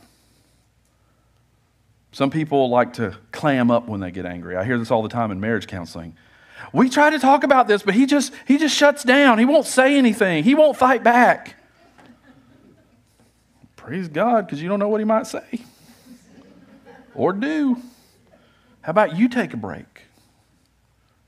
[2.18, 4.56] Some people like to clam up when they get angry.
[4.56, 6.18] I hear this all the time in marriage counseling.
[6.74, 9.38] We try to talk about this, but he just he just shuts down.
[9.38, 10.44] He won't say anything.
[10.44, 11.54] He won't fight back.
[13.76, 15.64] Praise God, because you don't know what he might say
[17.14, 17.78] or do.
[18.82, 20.06] How about you take a break?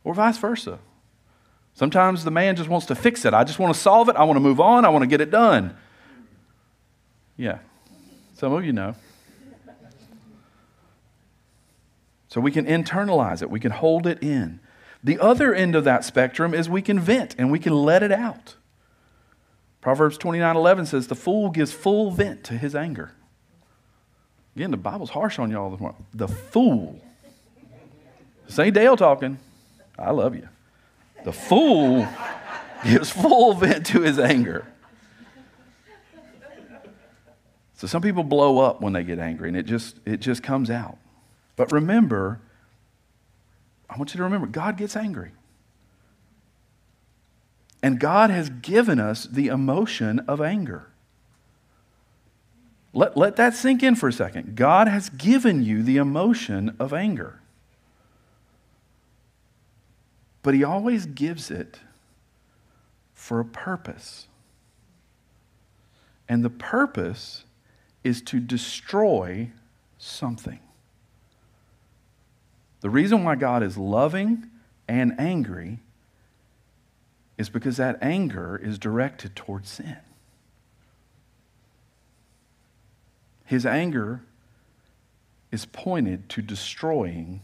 [0.04, 0.80] or vice versa.
[1.76, 3.34] Sometimes the man just wants to fix it.
[3.36, 4.16] I just want to solve it.
[4.16, 4.86] I want to move on.
[4.86, 5.78] I want to get it done.
[7.38, 7.60] Yeah,
[8.34, 8.96] some of you know.
[12.30, 14.60] So we can internalize it, we can hold it in.
[15.04, 18.12] The other end of that spectrum is we can vent and we can let it
[18.12, 18.56] out.
[19.82, 23.12] Proverbs 29 11 says, The fool gives full vent to his anger.
[24.56, 26.06] Again, the Bible's harsh on y'all this morning.
[26.14, 27.00] The fool.
[28.46, 29.40] This ain't Dale talking.
[29.98, 30.48] I love you.
[31.24, 32.08] The fool
[32.84, 34.66] gives full vent to his anger.
[37.76, 40.70] So some people blow up when they get angry and it just it just comes
[40.70, 40.98] out.
[41.60, 42.40] But remember,
[43.90, 45.32] I want you to remember God gets angry.
[47.84, 50.88] And God has given us the emotion of anger.
[52.94, 54.56] Let, let that sink in for a second.
[54.56, 57.42] God has given you the emotion of anger.
[60.42, 61.82] But he always gives it
[63.14, 64.28] for a purpose.
[66.30, 67.44] And the purpose
[68.06, 69.52] is to destroy
[69.98, 70.60] something.
[72.82, 74.50] The reason why God is loving
[74.88, 75.80] and angry
[77.38, 79.98] is because that anger is directed towards sin.
[83.46, 84.22] His anger
[85.52, 87.44] is pointed to destroying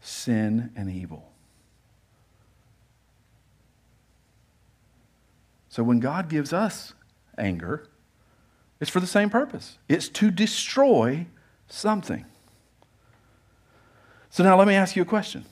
[0.00, 1.30] sin and evil.
[5.68, 6.92] So when God gives us
[7.36, 7.88] anger,
[8.80, 11.26] it's for the same purpose it's to destroy
[11.68, 12.24] something.
[14.34, 15.44] So now let me ask you a question.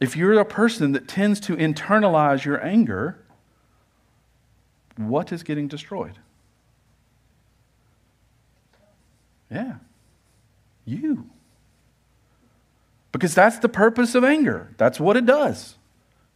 [0.00, 3.16] If you're a person that tends to internalize your anger,
[4.96, 6.18] what is getting destroyed?
[9.48, 9.74] Yeah,
[10.84, 11.30] you.
[13.12, 14.72] Because that's the purpose of anger.
[14.78, 15.76] That's what it does.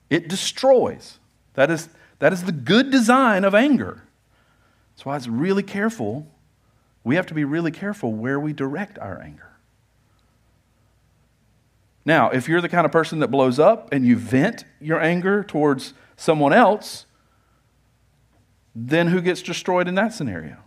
[0.09, 1.19] It destroys.
[1.55, 1.89] That is,
[2.21, 4.05] that is the good design of anger.
[4.95, 6.29] That's why it's really careful.
[7.03, 9.56] We have to be really careful where we direct our anger.
[12.07, 15.43] Now, if you're the kind of person that blows up and you vent your anger
[15.43, 17.05] towards someone else,
[18.77, 20.59] then who gets destroyed in that scenario?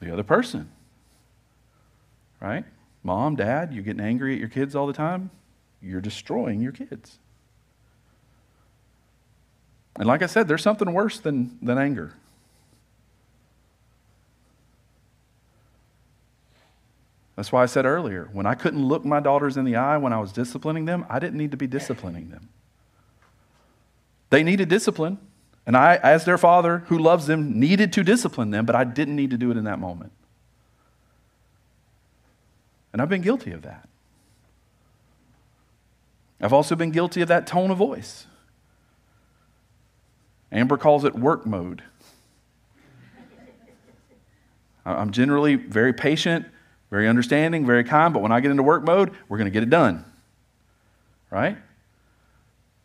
[0.00, 0.72] The other person.
[2.40, 2.64] Right?
[3.04, 5.30] Mom, dad, you're getting angry at your kids all the time,
[5.80, 7.18] you're destroying your kids.
[9.96, 12.14] And like I said, there's something worse than, than anger.
[17.40, 20.12] That's why I said earlier, when I couldn't look my daughters in the eye when
[20.12, 22.50] I was disciplining them, I didn't need to be disciplining them.
[24.28, 25.16] They needed discipline,
[25.64, 29.16] and I, as their father who loves them, needed to discipline them, but I didn't
[29.16, 30.12] need to do it in that moment.
[32.92, 33.88] And I've been guilty of that.
[36.42, 38.26] I've also been guilty of that tone of voice.
[40.52, 41.84] Amber calls it work mode.
[44.84, 46.44] I'm generally very patient,
[46.90, 49.62] very understanding, very kind, but when I get into work mode, we're going to get
[49.62, 50.04] it done.
[51.30, 51.56] Right?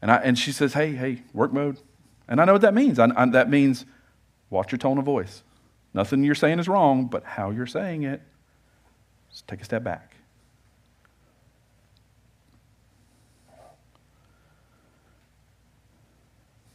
[0.02, 1.80] And, I, and she says, hey, hey, work mode.
[2.28, 3.00] And I know what that means.
[3.00, 3.86] I, I, that means
[4.50, 5.44] watch your tone of voice.
[5.94, 8.22] Nothing you're saying is wrong, but how you're saying it,
[9.32, 10.15] just take a step back.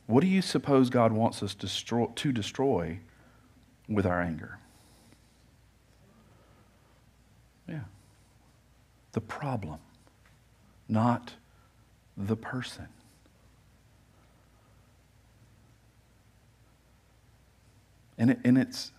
[0.06, 2.98] What do you suppose God wants us destroy, to destroy
[3.88, 4.59] with our anger?
[9.12, 9.78] The problem,
[10.88, 11.34] not
[12.16, 12.88] the person.
[18.18, 18.92] And, it, and it's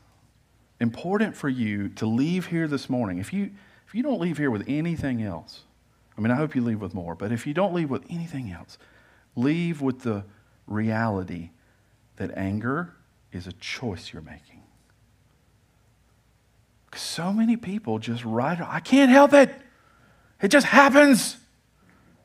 [0.80, 3.20] important for you to leave here this morning.
[3.20, 3.52] If you,
[3.88, 5.62] if you don't leave here with anything else,
[6.18, 8.52] I mean, I hope you leave with more, but if you don't leave with anything
[8.52, 8.78] else,
[9.36, 10.26] leave with the
[10.68, 11.52] reality
[12.18, 12.94] that anger
[13.32, 14.64] is a choice you're making.
[16.96, 19.54] So many people just write, I can't help it.
[20.42, 21.38] It just happens.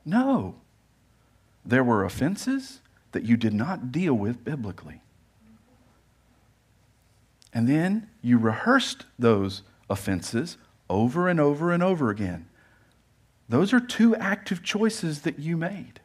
[0.04, 0.54] No.
[1.64, 2.80] There were offenses
[3.12, 5.00] that you did not deal with biblically.
[7.52, 12.48] And then you rehearsed those offenses over and over and over again.
[13.48, 16.00] Those are two active choices that you made.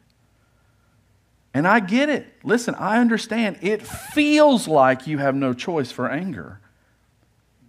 [1.54, 2.26] And I get it.
[2.42, 3.58] Listen, I understand.
[3.60, 6.60] It feels like you have no choice for anger,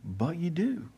[0.03, 0.89] but you do.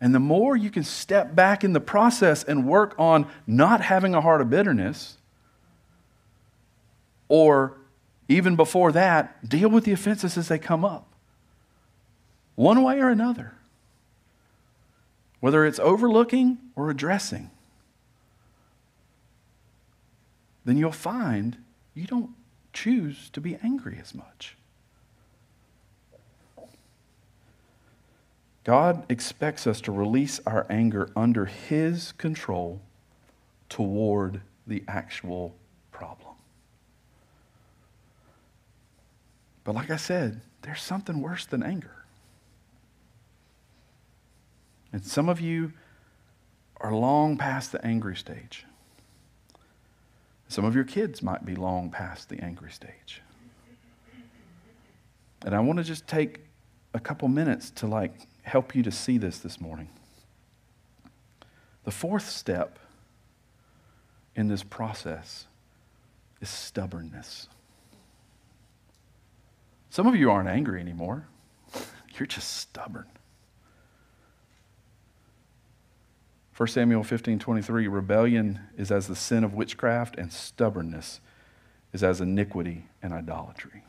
[0.00, 4.14] And the more you can step back in the process and work on not having
[4.14, 5.16] a heart of bitterness,
[7.28, 7.76] or
[8.28, 11.06] even before that, deal with the offenses as they come up,
[12.54, 13.54] one way or another,
[15.40, 17.50] whether it's overlooking or addressing,
[20.64, 21.56] then you'll find
[21.94, 22.30] you don't
[22.72, 24.57] choose to be angry as much.
[28.68, 32.82] God expects us to release our anger under His control
[33.70, 35.56] toward the actual
[35.90, 36.34] problem.
[39.64, 42.04] But like I said, there's something worse than anger.
[44.92, 45.72] And some of you
[46.76, 48.66] are long past the angry stage.
[50.48, 53.22] Some of your kids might be long past the angry stage.
[55.46, 56.40] And I want to just take
[56.92, 58.12] a couple minutes to like
[58.48, 59.88] help you to see this this morning.
[61.84, 62.78] The fourth step
[64.34, 65.46] in this process
[66.40, 67.48] is stubbornness.
[69.90, 71.26] Some of you aren't angry anymore,
[72.18, 73.06] you're just stubborn.
[76.56, 81.20] 1 Samuel 15 23, rebellion is as the sin of witchcraft, and stubbornness
[81.92, 83.84] is as iniquity and idolatry.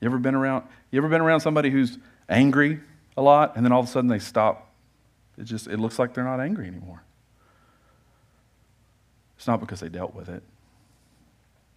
[0.00, 2.80] You ever been around you ever been around somebody who's angry
[3.16, 4.72] a lot and then all of a sudden they stop?
[5.36, 7.02] It just it looks like they're not angry anymore.
[9.36, 10.42] It's not because they dealt with it,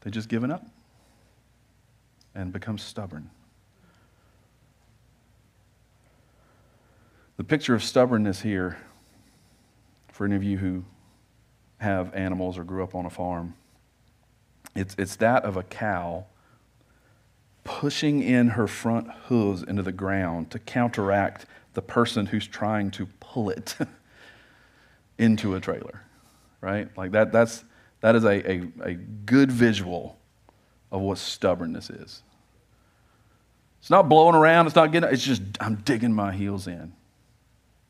[0.02, 0.66] they just given up
[2.34, 3.30] and become stubborn.
[7.38, 8.78] The picture of stubbornness here,
[10.12, 10.84] for any of you who
[11.80, 13.56] have animals or grew up on a farm,
[14.76, 16.26] it's, it's that of a cow
[17.64, 23.08] pushing in her front hooves into the ground to counteract the person who's trying to
[23.20, 23.76] pull it
[25.18, 26.02] into a trailer
[26.62, 26.88] right?
[26.96, 27.66] Like that, that's,
[28.00, 30.18] that is a, a, a good visual
[30.92, 32.24] of what stubbornness is.
[33.80, 36.94] It's not blowing around, it's not getting, it's just, I'm digging my heels in.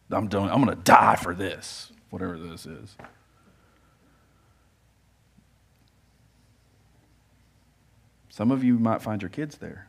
[0.10, 2.96] I'm doing, I'm to die for this, whatever this is.
[8.32, 9.88] Some of you might find your kids there.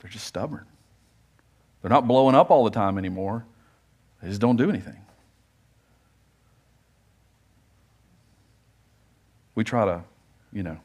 [0.00, 0.64] They're just stubborn.
[1.82, 3.44] They're not blowing up all the time anymore.
[4.22, 4.96] They just don't do anything.
[9.54, 10.02] We try to,
[10.50, 10.78] you know,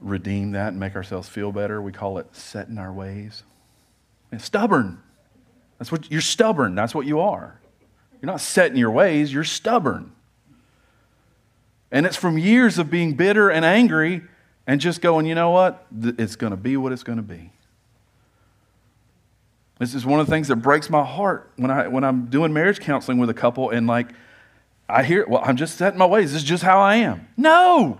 [0.00, 1.82] redeem that and make ourselves feel better.
[1.82, 3.42] We call it setting our ways.
[4.30, 5.02] And stubborn.
[5.78, 6.76] That's what you're stubborn.
[6.76, 7.60] That's what you are.
[8.22, 10.12] You're not setting your ways, you're stubborn.
[11.90, 14.22] And it's from years of being bitter and angry
[14.66, 15.86] and just going, you know what?
[16.00, 17.50] It's going to be what it's going to be.
[19.78, 22.52] This is one of the things that breaks my heart when, I, when I'm doing
[22.52, 24.08] marriage counseling with a couple and like
[24.88, 26.32] I hear, well, I'm just setting my ways.
[26.32, 27.28] This is just how I am.
[27.36, 27.98] No.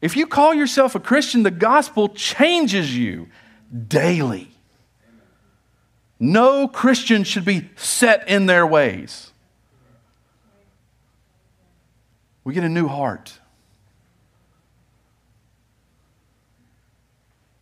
[0.00, 3.28] If you call yourself a Christian, the gospel changes you
[3.86, 4.50] daily.
[6.18, 9.29] No Christian should be set in their ways.
[12.44, 13.38] We get a new heart.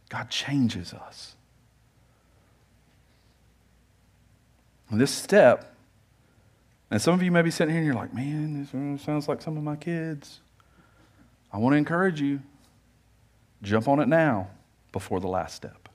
[0.09, 1.35] God changes us.
[4.91, 5.75] And this step,
[6.91, 9.29] and some of you may be sitting here and you're like, man, this uh, sounds
[9.29, 10.41] like some of my kids.
[11.53, 12.41] I want to encourage you
[13.63, 14.49] jump on it now
[14.93, 15.89] before the last step.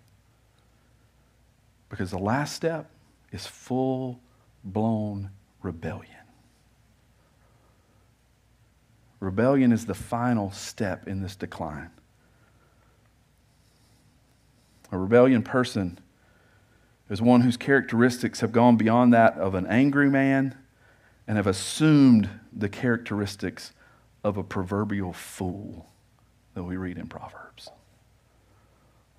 [1.90, 2.90] Because the last step
[3.32, 4.20] is full
[4.64, 5.30] blown
[5.62, 6.10] rebellion.
[9.24, 11.92] Rebellion is the final step in this decline.
[14.92, 15.98] A rebellion person
[17.10, 20.58] is one whose characteristics have gone beyond that of an angry man
[21.26, 23.72] and have assumed the characteristics
[24.26, 25.88] of a proverbial fool
[26.54, 27.70] that we read in Proverbs.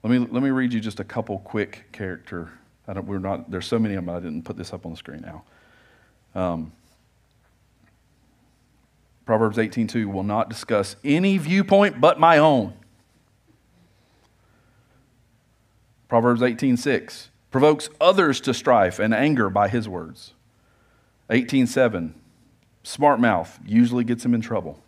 [0.02, 2.52] Let me, let me read you just a couple quick character.
[2.86, 4.92] I don't, we're not, there's so many of them, I didn't put this up on
[4.92, 5.44] the screen now.
[6.34, 6.72] Um,
[9.24, 12.74] Proverbs 18:2 will not discuss any viewpoint but my own.
[16.08, 20.34] Proverbs 18:6 provokes others to strife and anger by his words.
[21.30, 22.14] 18:7
[22.82, 24.82] smart mouth usually gets him in trouble.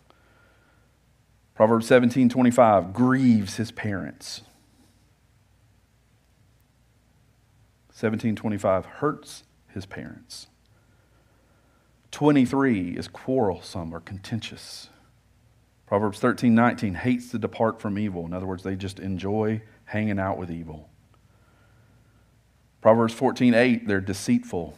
[1.55, 4.41] Proverbs 17:25 grieves his parents.
[7.89, 10.47] 1725 hurts his parents.
[12.17, 14.89] 23 is quarrelsome or contentious.
[15.85, 18.25] Proverbs 13, 19 hates to depart from evil.
[18.25, 20.89] In other words, they just enjoy hanging out with evil.
[22.81, 24.75] Proverbs 14, 8, they're deceitful.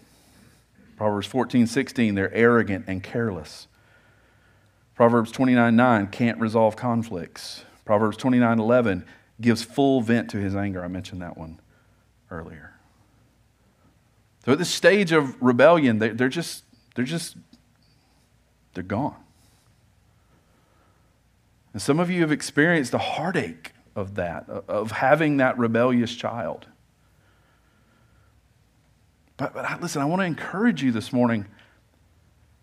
[0.97, 3.67] Proverbs 14, 16, they're arrogant and careless.
[4.93, 7.63] Proverbs 29, 9 can't resolve conflicts.
[7.85, 9.05] Proverbs 29, 11
[9.39, 10.83] gives full vent to his anger.
[10.83, 11.61] I mentioned that one
[12.29, 12.73] earlier.
[14.43, 16.65] So at this stage of rebellion, they, are just
[17.00, 17.38] they're just,
[18.74, 19.16] they're gone.
[21.72, 26.68] And some of you have experienced the heartache of that, of having that rebellious child.
[29.38, 31.45] But, but I, listen, I want to encourage you this morning.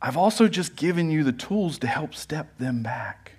[0.02, 3.32] I've also just given you the tools to help step them back.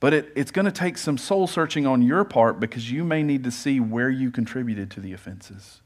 [0.00, 3.22] But it, it's going to take some soul searching on your part because you may
[3.22, 5.80] need to see where you contributed to the offenses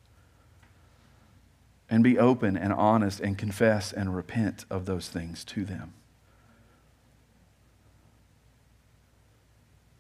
[1.90, 5.94] and be open and honest and confess and repent of those things to them.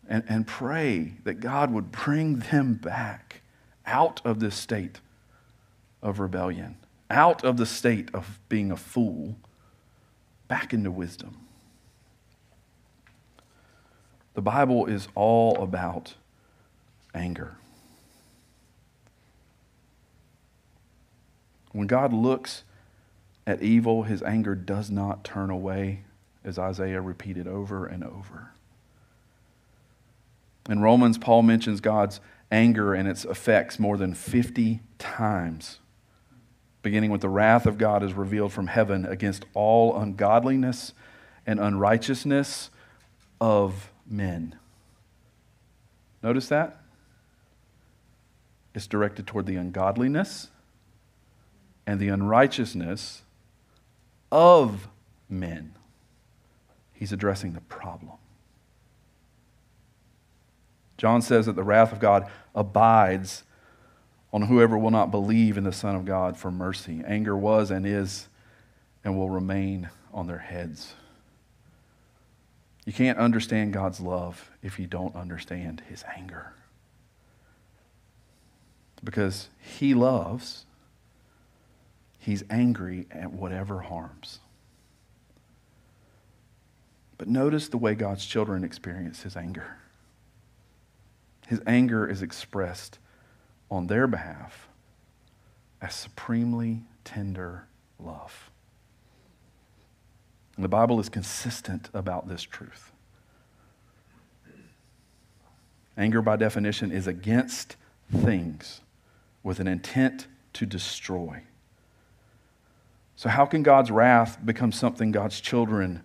[0.08, 3.42] And, and pray that God would bring them back
[3.86, 5.00] out of this state
[6.02, 6.76] of rebellion,
[7.10, 9.36] out of the state of being a fool,
[10.46, 11.36] back into wisdom.
[14.34, 16.14] The Bible is all about
[17.14, 17.57] anger.
[21.72, 22.64] When God looks
[23.46, 26.04] at evil, his anger does not turn away,
[26.44, 28.50] as Isaiah repeated over and over.
[30.68, 35.78] In Romans, Paul mentions God's anger and its effects more than 50 times,
[36.82, 40.92] beginning with the wrath of God is revealed from heaven against all ungodliness
[41.46, 42.70] and unrighteousness
[43.40, 44.56] of men.
[46.22, 46.82] Notice that?
[48.74, 50.48] It's directed toward the ungodliness
[51.88, 53.22] and the unrighteousness
[54.30, 54.88] of
[55.30, 55.72] men.
[56.92, 58.18] He's addressing the problem.
[60.98, 63.42] John says that the wrath of God abides
[64.34, 67.02] on whoever will not believe in the Son of God for mercy.
[67.06, 68.28] Anger was and is
[69.02, 70.92] and will remain on their heads.
[72.84, 76.52] You can't understand God's love if you don't understand his anger.
[79.02, 80.66] Because he loves
[82.28, 84.40] He's angry at whatever harms.
[87.16, 89.78] But notice the way God's children experience his anger.
[91.46, 92.98] His anger is expressed
[93.70, 94.68] on their behalf
[95.80, 97.66] as supremely tender
[97.98, 98.50] love.
[100.54, 102.92] And the Bible is consistent about this truth.
[105.96, 107.76] Anger, by definition, is against
[108.14, 108.82] things
[109.42, 111.44] with an intent to destroy.
[113.18, 116.04] So, how can God's wrath become something God's children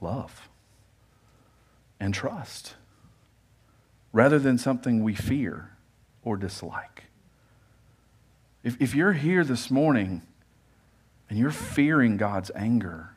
[0.00, 0.48] love
[2.00, 2.74] and trust
[4.12, 5.70] rather than something we fear
[6.24, 7.04] or dislike?
[8.64, 10.22] If, if you're here this morning
[11.30, 13.10] and you're fearing God's anger,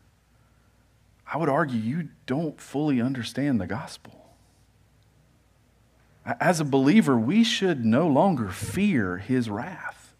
[1.25, 4.35] I would argue you don't fully understand the gospel.
[6.39, 10.13] As a believer, we should no longer fear his wrath.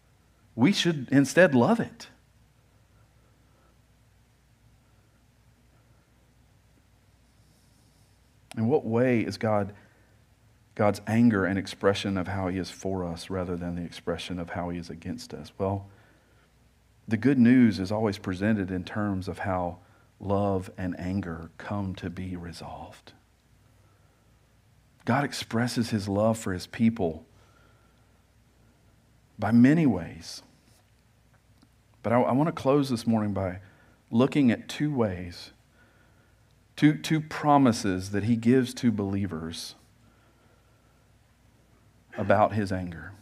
[0.56, 2.08] We should instead love it.
[8.56, 9.72] In what way is God
[10.74, 14.50] God's anger an expression of how he is for us rather than the expression of
[14.50, 15.50] how he is against us?
[15.56, 15.88] Well,
[17.08, 19.78] the good news is always presented in terms of how
[20.20, 23.12] love and anger come to be resolved.
[25.06, 27.24] God expresses his love for his people
[29.38, 30.42] by many ways.
[32.02, 33.60] But I, I want to close this morning by
[34.10, 35.52] looking at two ways,
[36.76, 39.74] two, two promises that he gives to believers
[42.16, 43.12] about his anger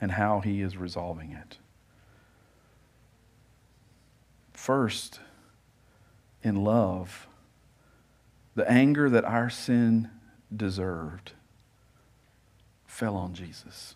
[0.00, 1.58] and how he is resolving it.
[4.52, 5.20] First,
[6.42, 7.28] in love,
[8.54, 10.10] the anger that our sin
[10.54, 11.32] deserved
[12.86, 13.94] fell on Jesus,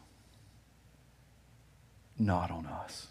[2.19, 3.09] not on us.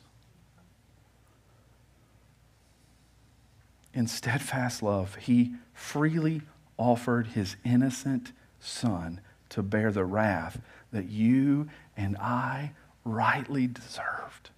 [3.93, 6.41] In steadfast love, he freely
[6.77, 9.19] offered his innocent son
[9.49, 10.61] to bear the wrath
[10.91, 11.67] that you
[11.97, 12.71] and I
[13.03, 14.51] rightly deserved.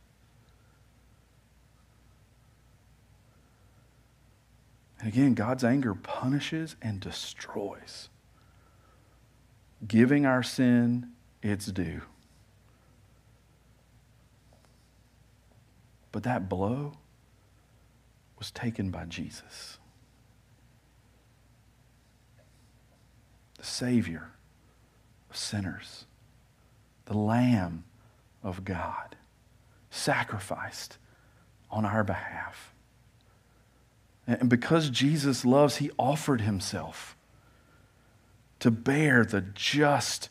[5.00, 8.10] And again, God's anger punishes and destroys,
[9.86, 11.12] giving our sin
[11.42, 12.04] its due.
[16.12, 16.94] But that blow
[18.44, 19.78] was taken by Jesus,
[23.58, 24.32] the Savior
[25.30, 26.04] of sinners,
[27.06, 27.86] the Lamb
[28.44, 29.16] of God,
[29.90, 30.98] sacrificed
[31.72, 32.74] on our behalf.
[34.28, 37.16] And because Jesus loves, he offered himself
[38.60, 40.28] to bear the just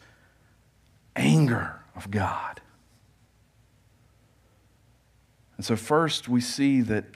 [1.17, 2.61] anger of God.
[5.57, 7.07] And so, first, we see that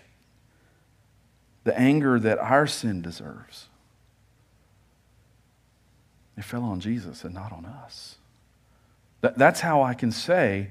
[1.67, 3.67] the anger that our sin deserves,
[6.39, 8.19] it fell on Jesus and not on us.
[9.21, 10.71] That, that's how I can say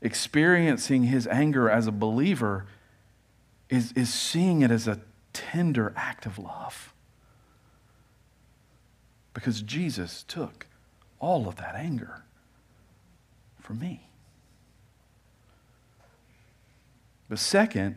[0.00, 2.66] experiencing his anger as a believer
[3.70, 4.98] is, is seeing it as a
[5.32, 6.92] tender act of love.
[9.34, 10.66] Because Jesus took
[11.20, 12.24] all of that anger
[13.60, 14.08] for me.
[17.28, 17.94] But second,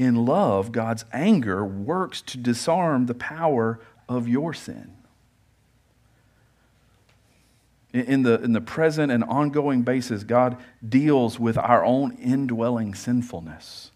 [0.00, 3.78] in love, God's anger works to disarm the power
[4.08, 4.96] of your sin.
[7.92, 13.90] In the, in the present and ongoing basis, God deals with our own indwelling sinfulness.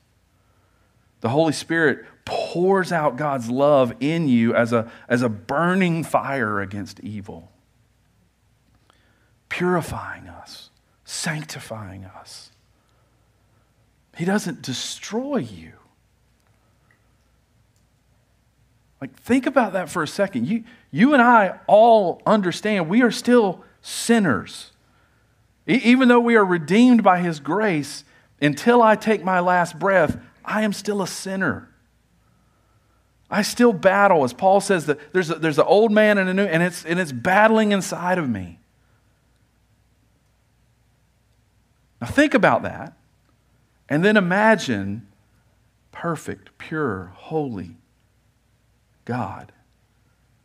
[1.22, 6.60] The Holy Spirit pours out God's love in you as a, as a burning fire
[6.60, 7.50] against evil,
[9.48, 10.68] purifying us,
[11.06, 12.50] sanctifying us.
[14.18, 15.72] He doesn't destroy you.
[19.04, 20.48] Like, think about that for a second.
[20.48, 24.72] You, you and I all understand we are still sinners.
[25.68, 28.04] E- even though we are redeemed by His grace,
[28.40, 31.68] until I take my last breath, I am still a sinner.
[33.30, 36.32] I still battle, as Paul says, that there's, a, there's an old man and a
[36.32, 38.58] new, and it's, and it's battling inside of me.
[42.00, 42.96] Now think about that,
[43.86, 45.06] and then imagine
[45.92, 47.76] perfect, pure, holy
[49.04, 49.52] God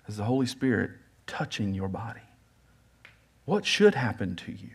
[0.08, 0.92] as the Holy Spirit
[1.28, 2.22] touching your body.
[3.46, 4.72] What should happen to you?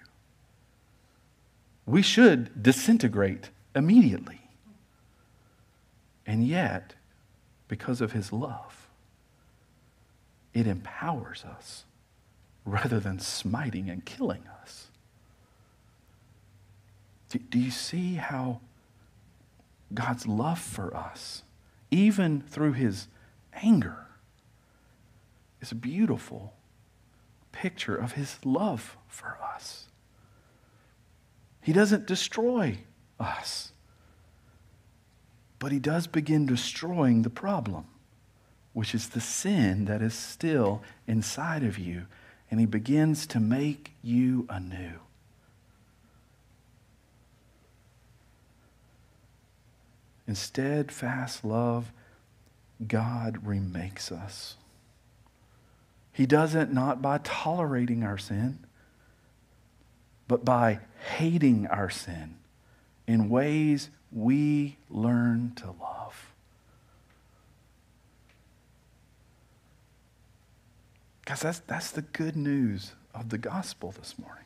[1.86, 4.40] We should disintegrate immediately.
[6.26, 6.94] And yet,
[7.68, 8.88] because of his love,
[10.54, 11.84] it empowers us
[12.64, 14.86] rather than smiting and killing us.
[17.28, 18.60] Do, do you see how
[19.92, 21.42] God's love for us,
[21.90, 23.08] even through his
[23.62, 24.06] anger,
[25.60, 26.54] is a beautiful
[27.52, 29.86] picture of his love for us?
[31.60, 32.78] He doesn't destroy
[33.18, 33.72] us.
[35.58, 37.86] But he does begin destroying the problem,
[38.74, 42.06] which is the sin that is still inside of you.
[42.50, 44.98] And he begins to make you anew.
[50.28, 51.92] In steadfast love,
[52.86, 54.56] God remakes us.
[56.12, 58.60] He does it not by tolerating our sin,
[60.28, 60.80] but by
[61.16, 62.36] hating our sin
[63.06, 66.32] in ways we learn to love.
[71.24, 74.44] Guys, that's, that's the good news of the gospel this morning.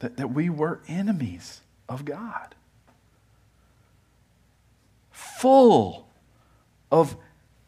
[0.00, 2.54] That, that we were enemies of God,
[5.20, 6.08] full
[6.90, 7.16] of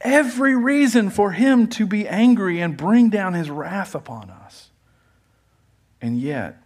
[0.00, 4.70] every reason for him to be angry and bring down his wrath upon us.
[6.00, 6.60] And yet,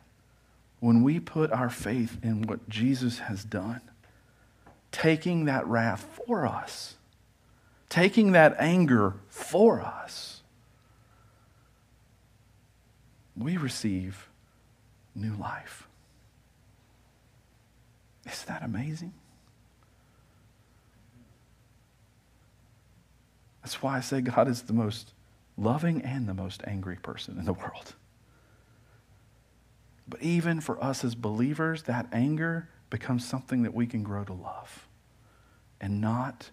[0.81, 3.81] when we put our faith in what Jesus has done,
[4.93, 6.97] taking that wrath for us,
[7.89, 10.43] taking that anger for us,
[13.37, 14.29] we receive
[15.15, 15.87] new life.
[18.25, 19.13] Isn't that amazing?
[23.67, 25.13] That's why I say God is the most
[25.59, 27.97] loving and the most angry person in the world.
[30.07, 34.33] But even for us as believers, that anger becomes something that we can grow to
[34.33, 34.87] love
[35.81, 36.53] and not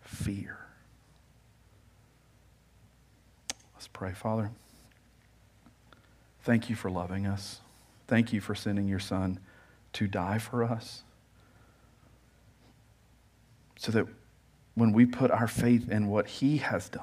[0.00, 0.60] fear.
[3.74, 4.52] Let's pray, Father.
[6.44, 7.62] Thank you for loving us.
[8.06, 9.40] Thank you for sending your Son
[9.94, 11.02] to die for us
[13.74, 14.06] so that
[14.74, 17.02] when we put our faith in what He has done,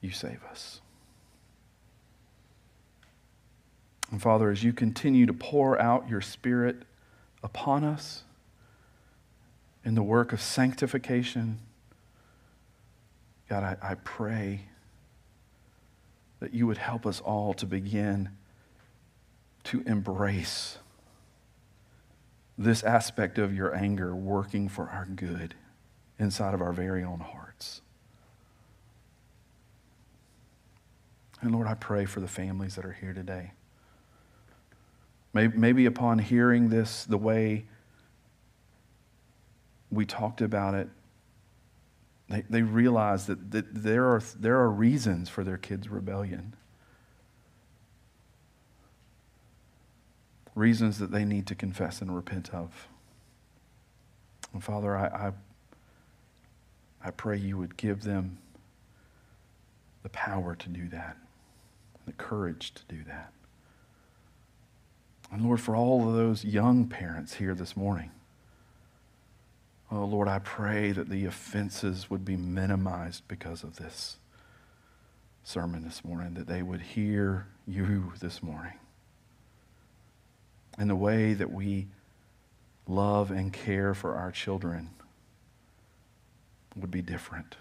[0.00, 0.80] you save us.
[4.10, 6.82] And Father, as you continue to pour out your Spirit
[7.42, 8.24] upon us
[9.84, 11.60] in the work of sanctification,
[13.48, 14.66] God, I, I pray
[16.40, 18.30] that you would help us all to begin
[19.64, 20.78] to embrace
[22.58, 25.54] this aspect of your anger working for our good
[26.18, 27.80] inside of our very own hearts.
[31.40, 33.52] And Lord, I pray for the families that are here today.
[35.34, 37.64] Maybe, maybe upon hearing this, the way
[39.90, 40.88] we talked about it,
[42.28, 46.54] they, they realize that, that there, are, there are reasons for their kids' rebellion.
[50.54, 52.88] Reasons that they need to confess and repent of.
[54.52, 55.32] And Father, I, I,
[57.04, 58.38] I pray you would give them
[60.02, 61.16] the power to do that,
[62.06, 63.32] the courage to do that.
[65.30, 68.10] And Lord, for all of those young parents here this morning,
[69.90, 74.18] oh Lord, I pray that the offenses would be minimized because of this
[75.44, 78.74] sermon this morning, that they would hear you this morning
[80.78, 81.86] and the way that we
[82.86, 84.90] love and care for our children
[86.76, 87.56] would be different.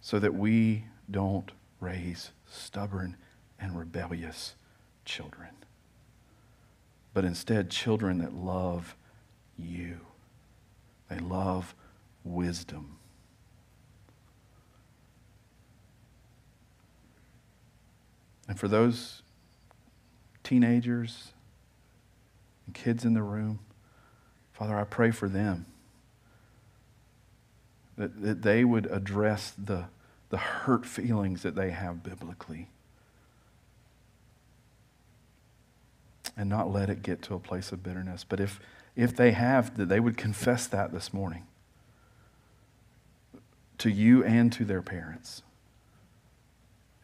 [0.00, 1.50] So that we don't
[1.80, 3.16] raise stubborn
[3.58, 4.54] and rebellious
[5.04, 5.50] children,
[7.14, 8.96] but instead children that love
[9.56, 10.00] you.
[11.08, 11.74] They love
[12.24, 12.96] wisdom.
[18.48, 19.22] And for those
[20.50, 21.30] teenagers
[22.66, 23.60] and kids in the room.
[24.52, 25.64] Father, I pray for them
[27.96, 29.84] that, that they would address the,
[30.30, 32.66] the hurt feelings that they have biblically
[36.36, 38.24] and not let it get to a place of bitterness.
[38.28, 38.58] But if,
[38.96, 41.46] if they have, that they would confess that this morning
[43.78, 45.42] to you and to their parents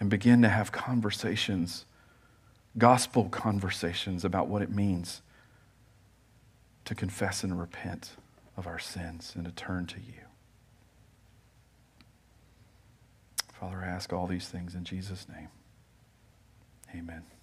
[0.00, 1.84] and begin to have conversations
[2.78, 5.22] gospel conversations about what it means
[6.84, 8.12] to confess and repent
[8.56, 10.22] of our sins and to turn to you.
[13.52, 15.48] Father, I ask all these things in Jesus' name.
[16.94, 17.26] Amen.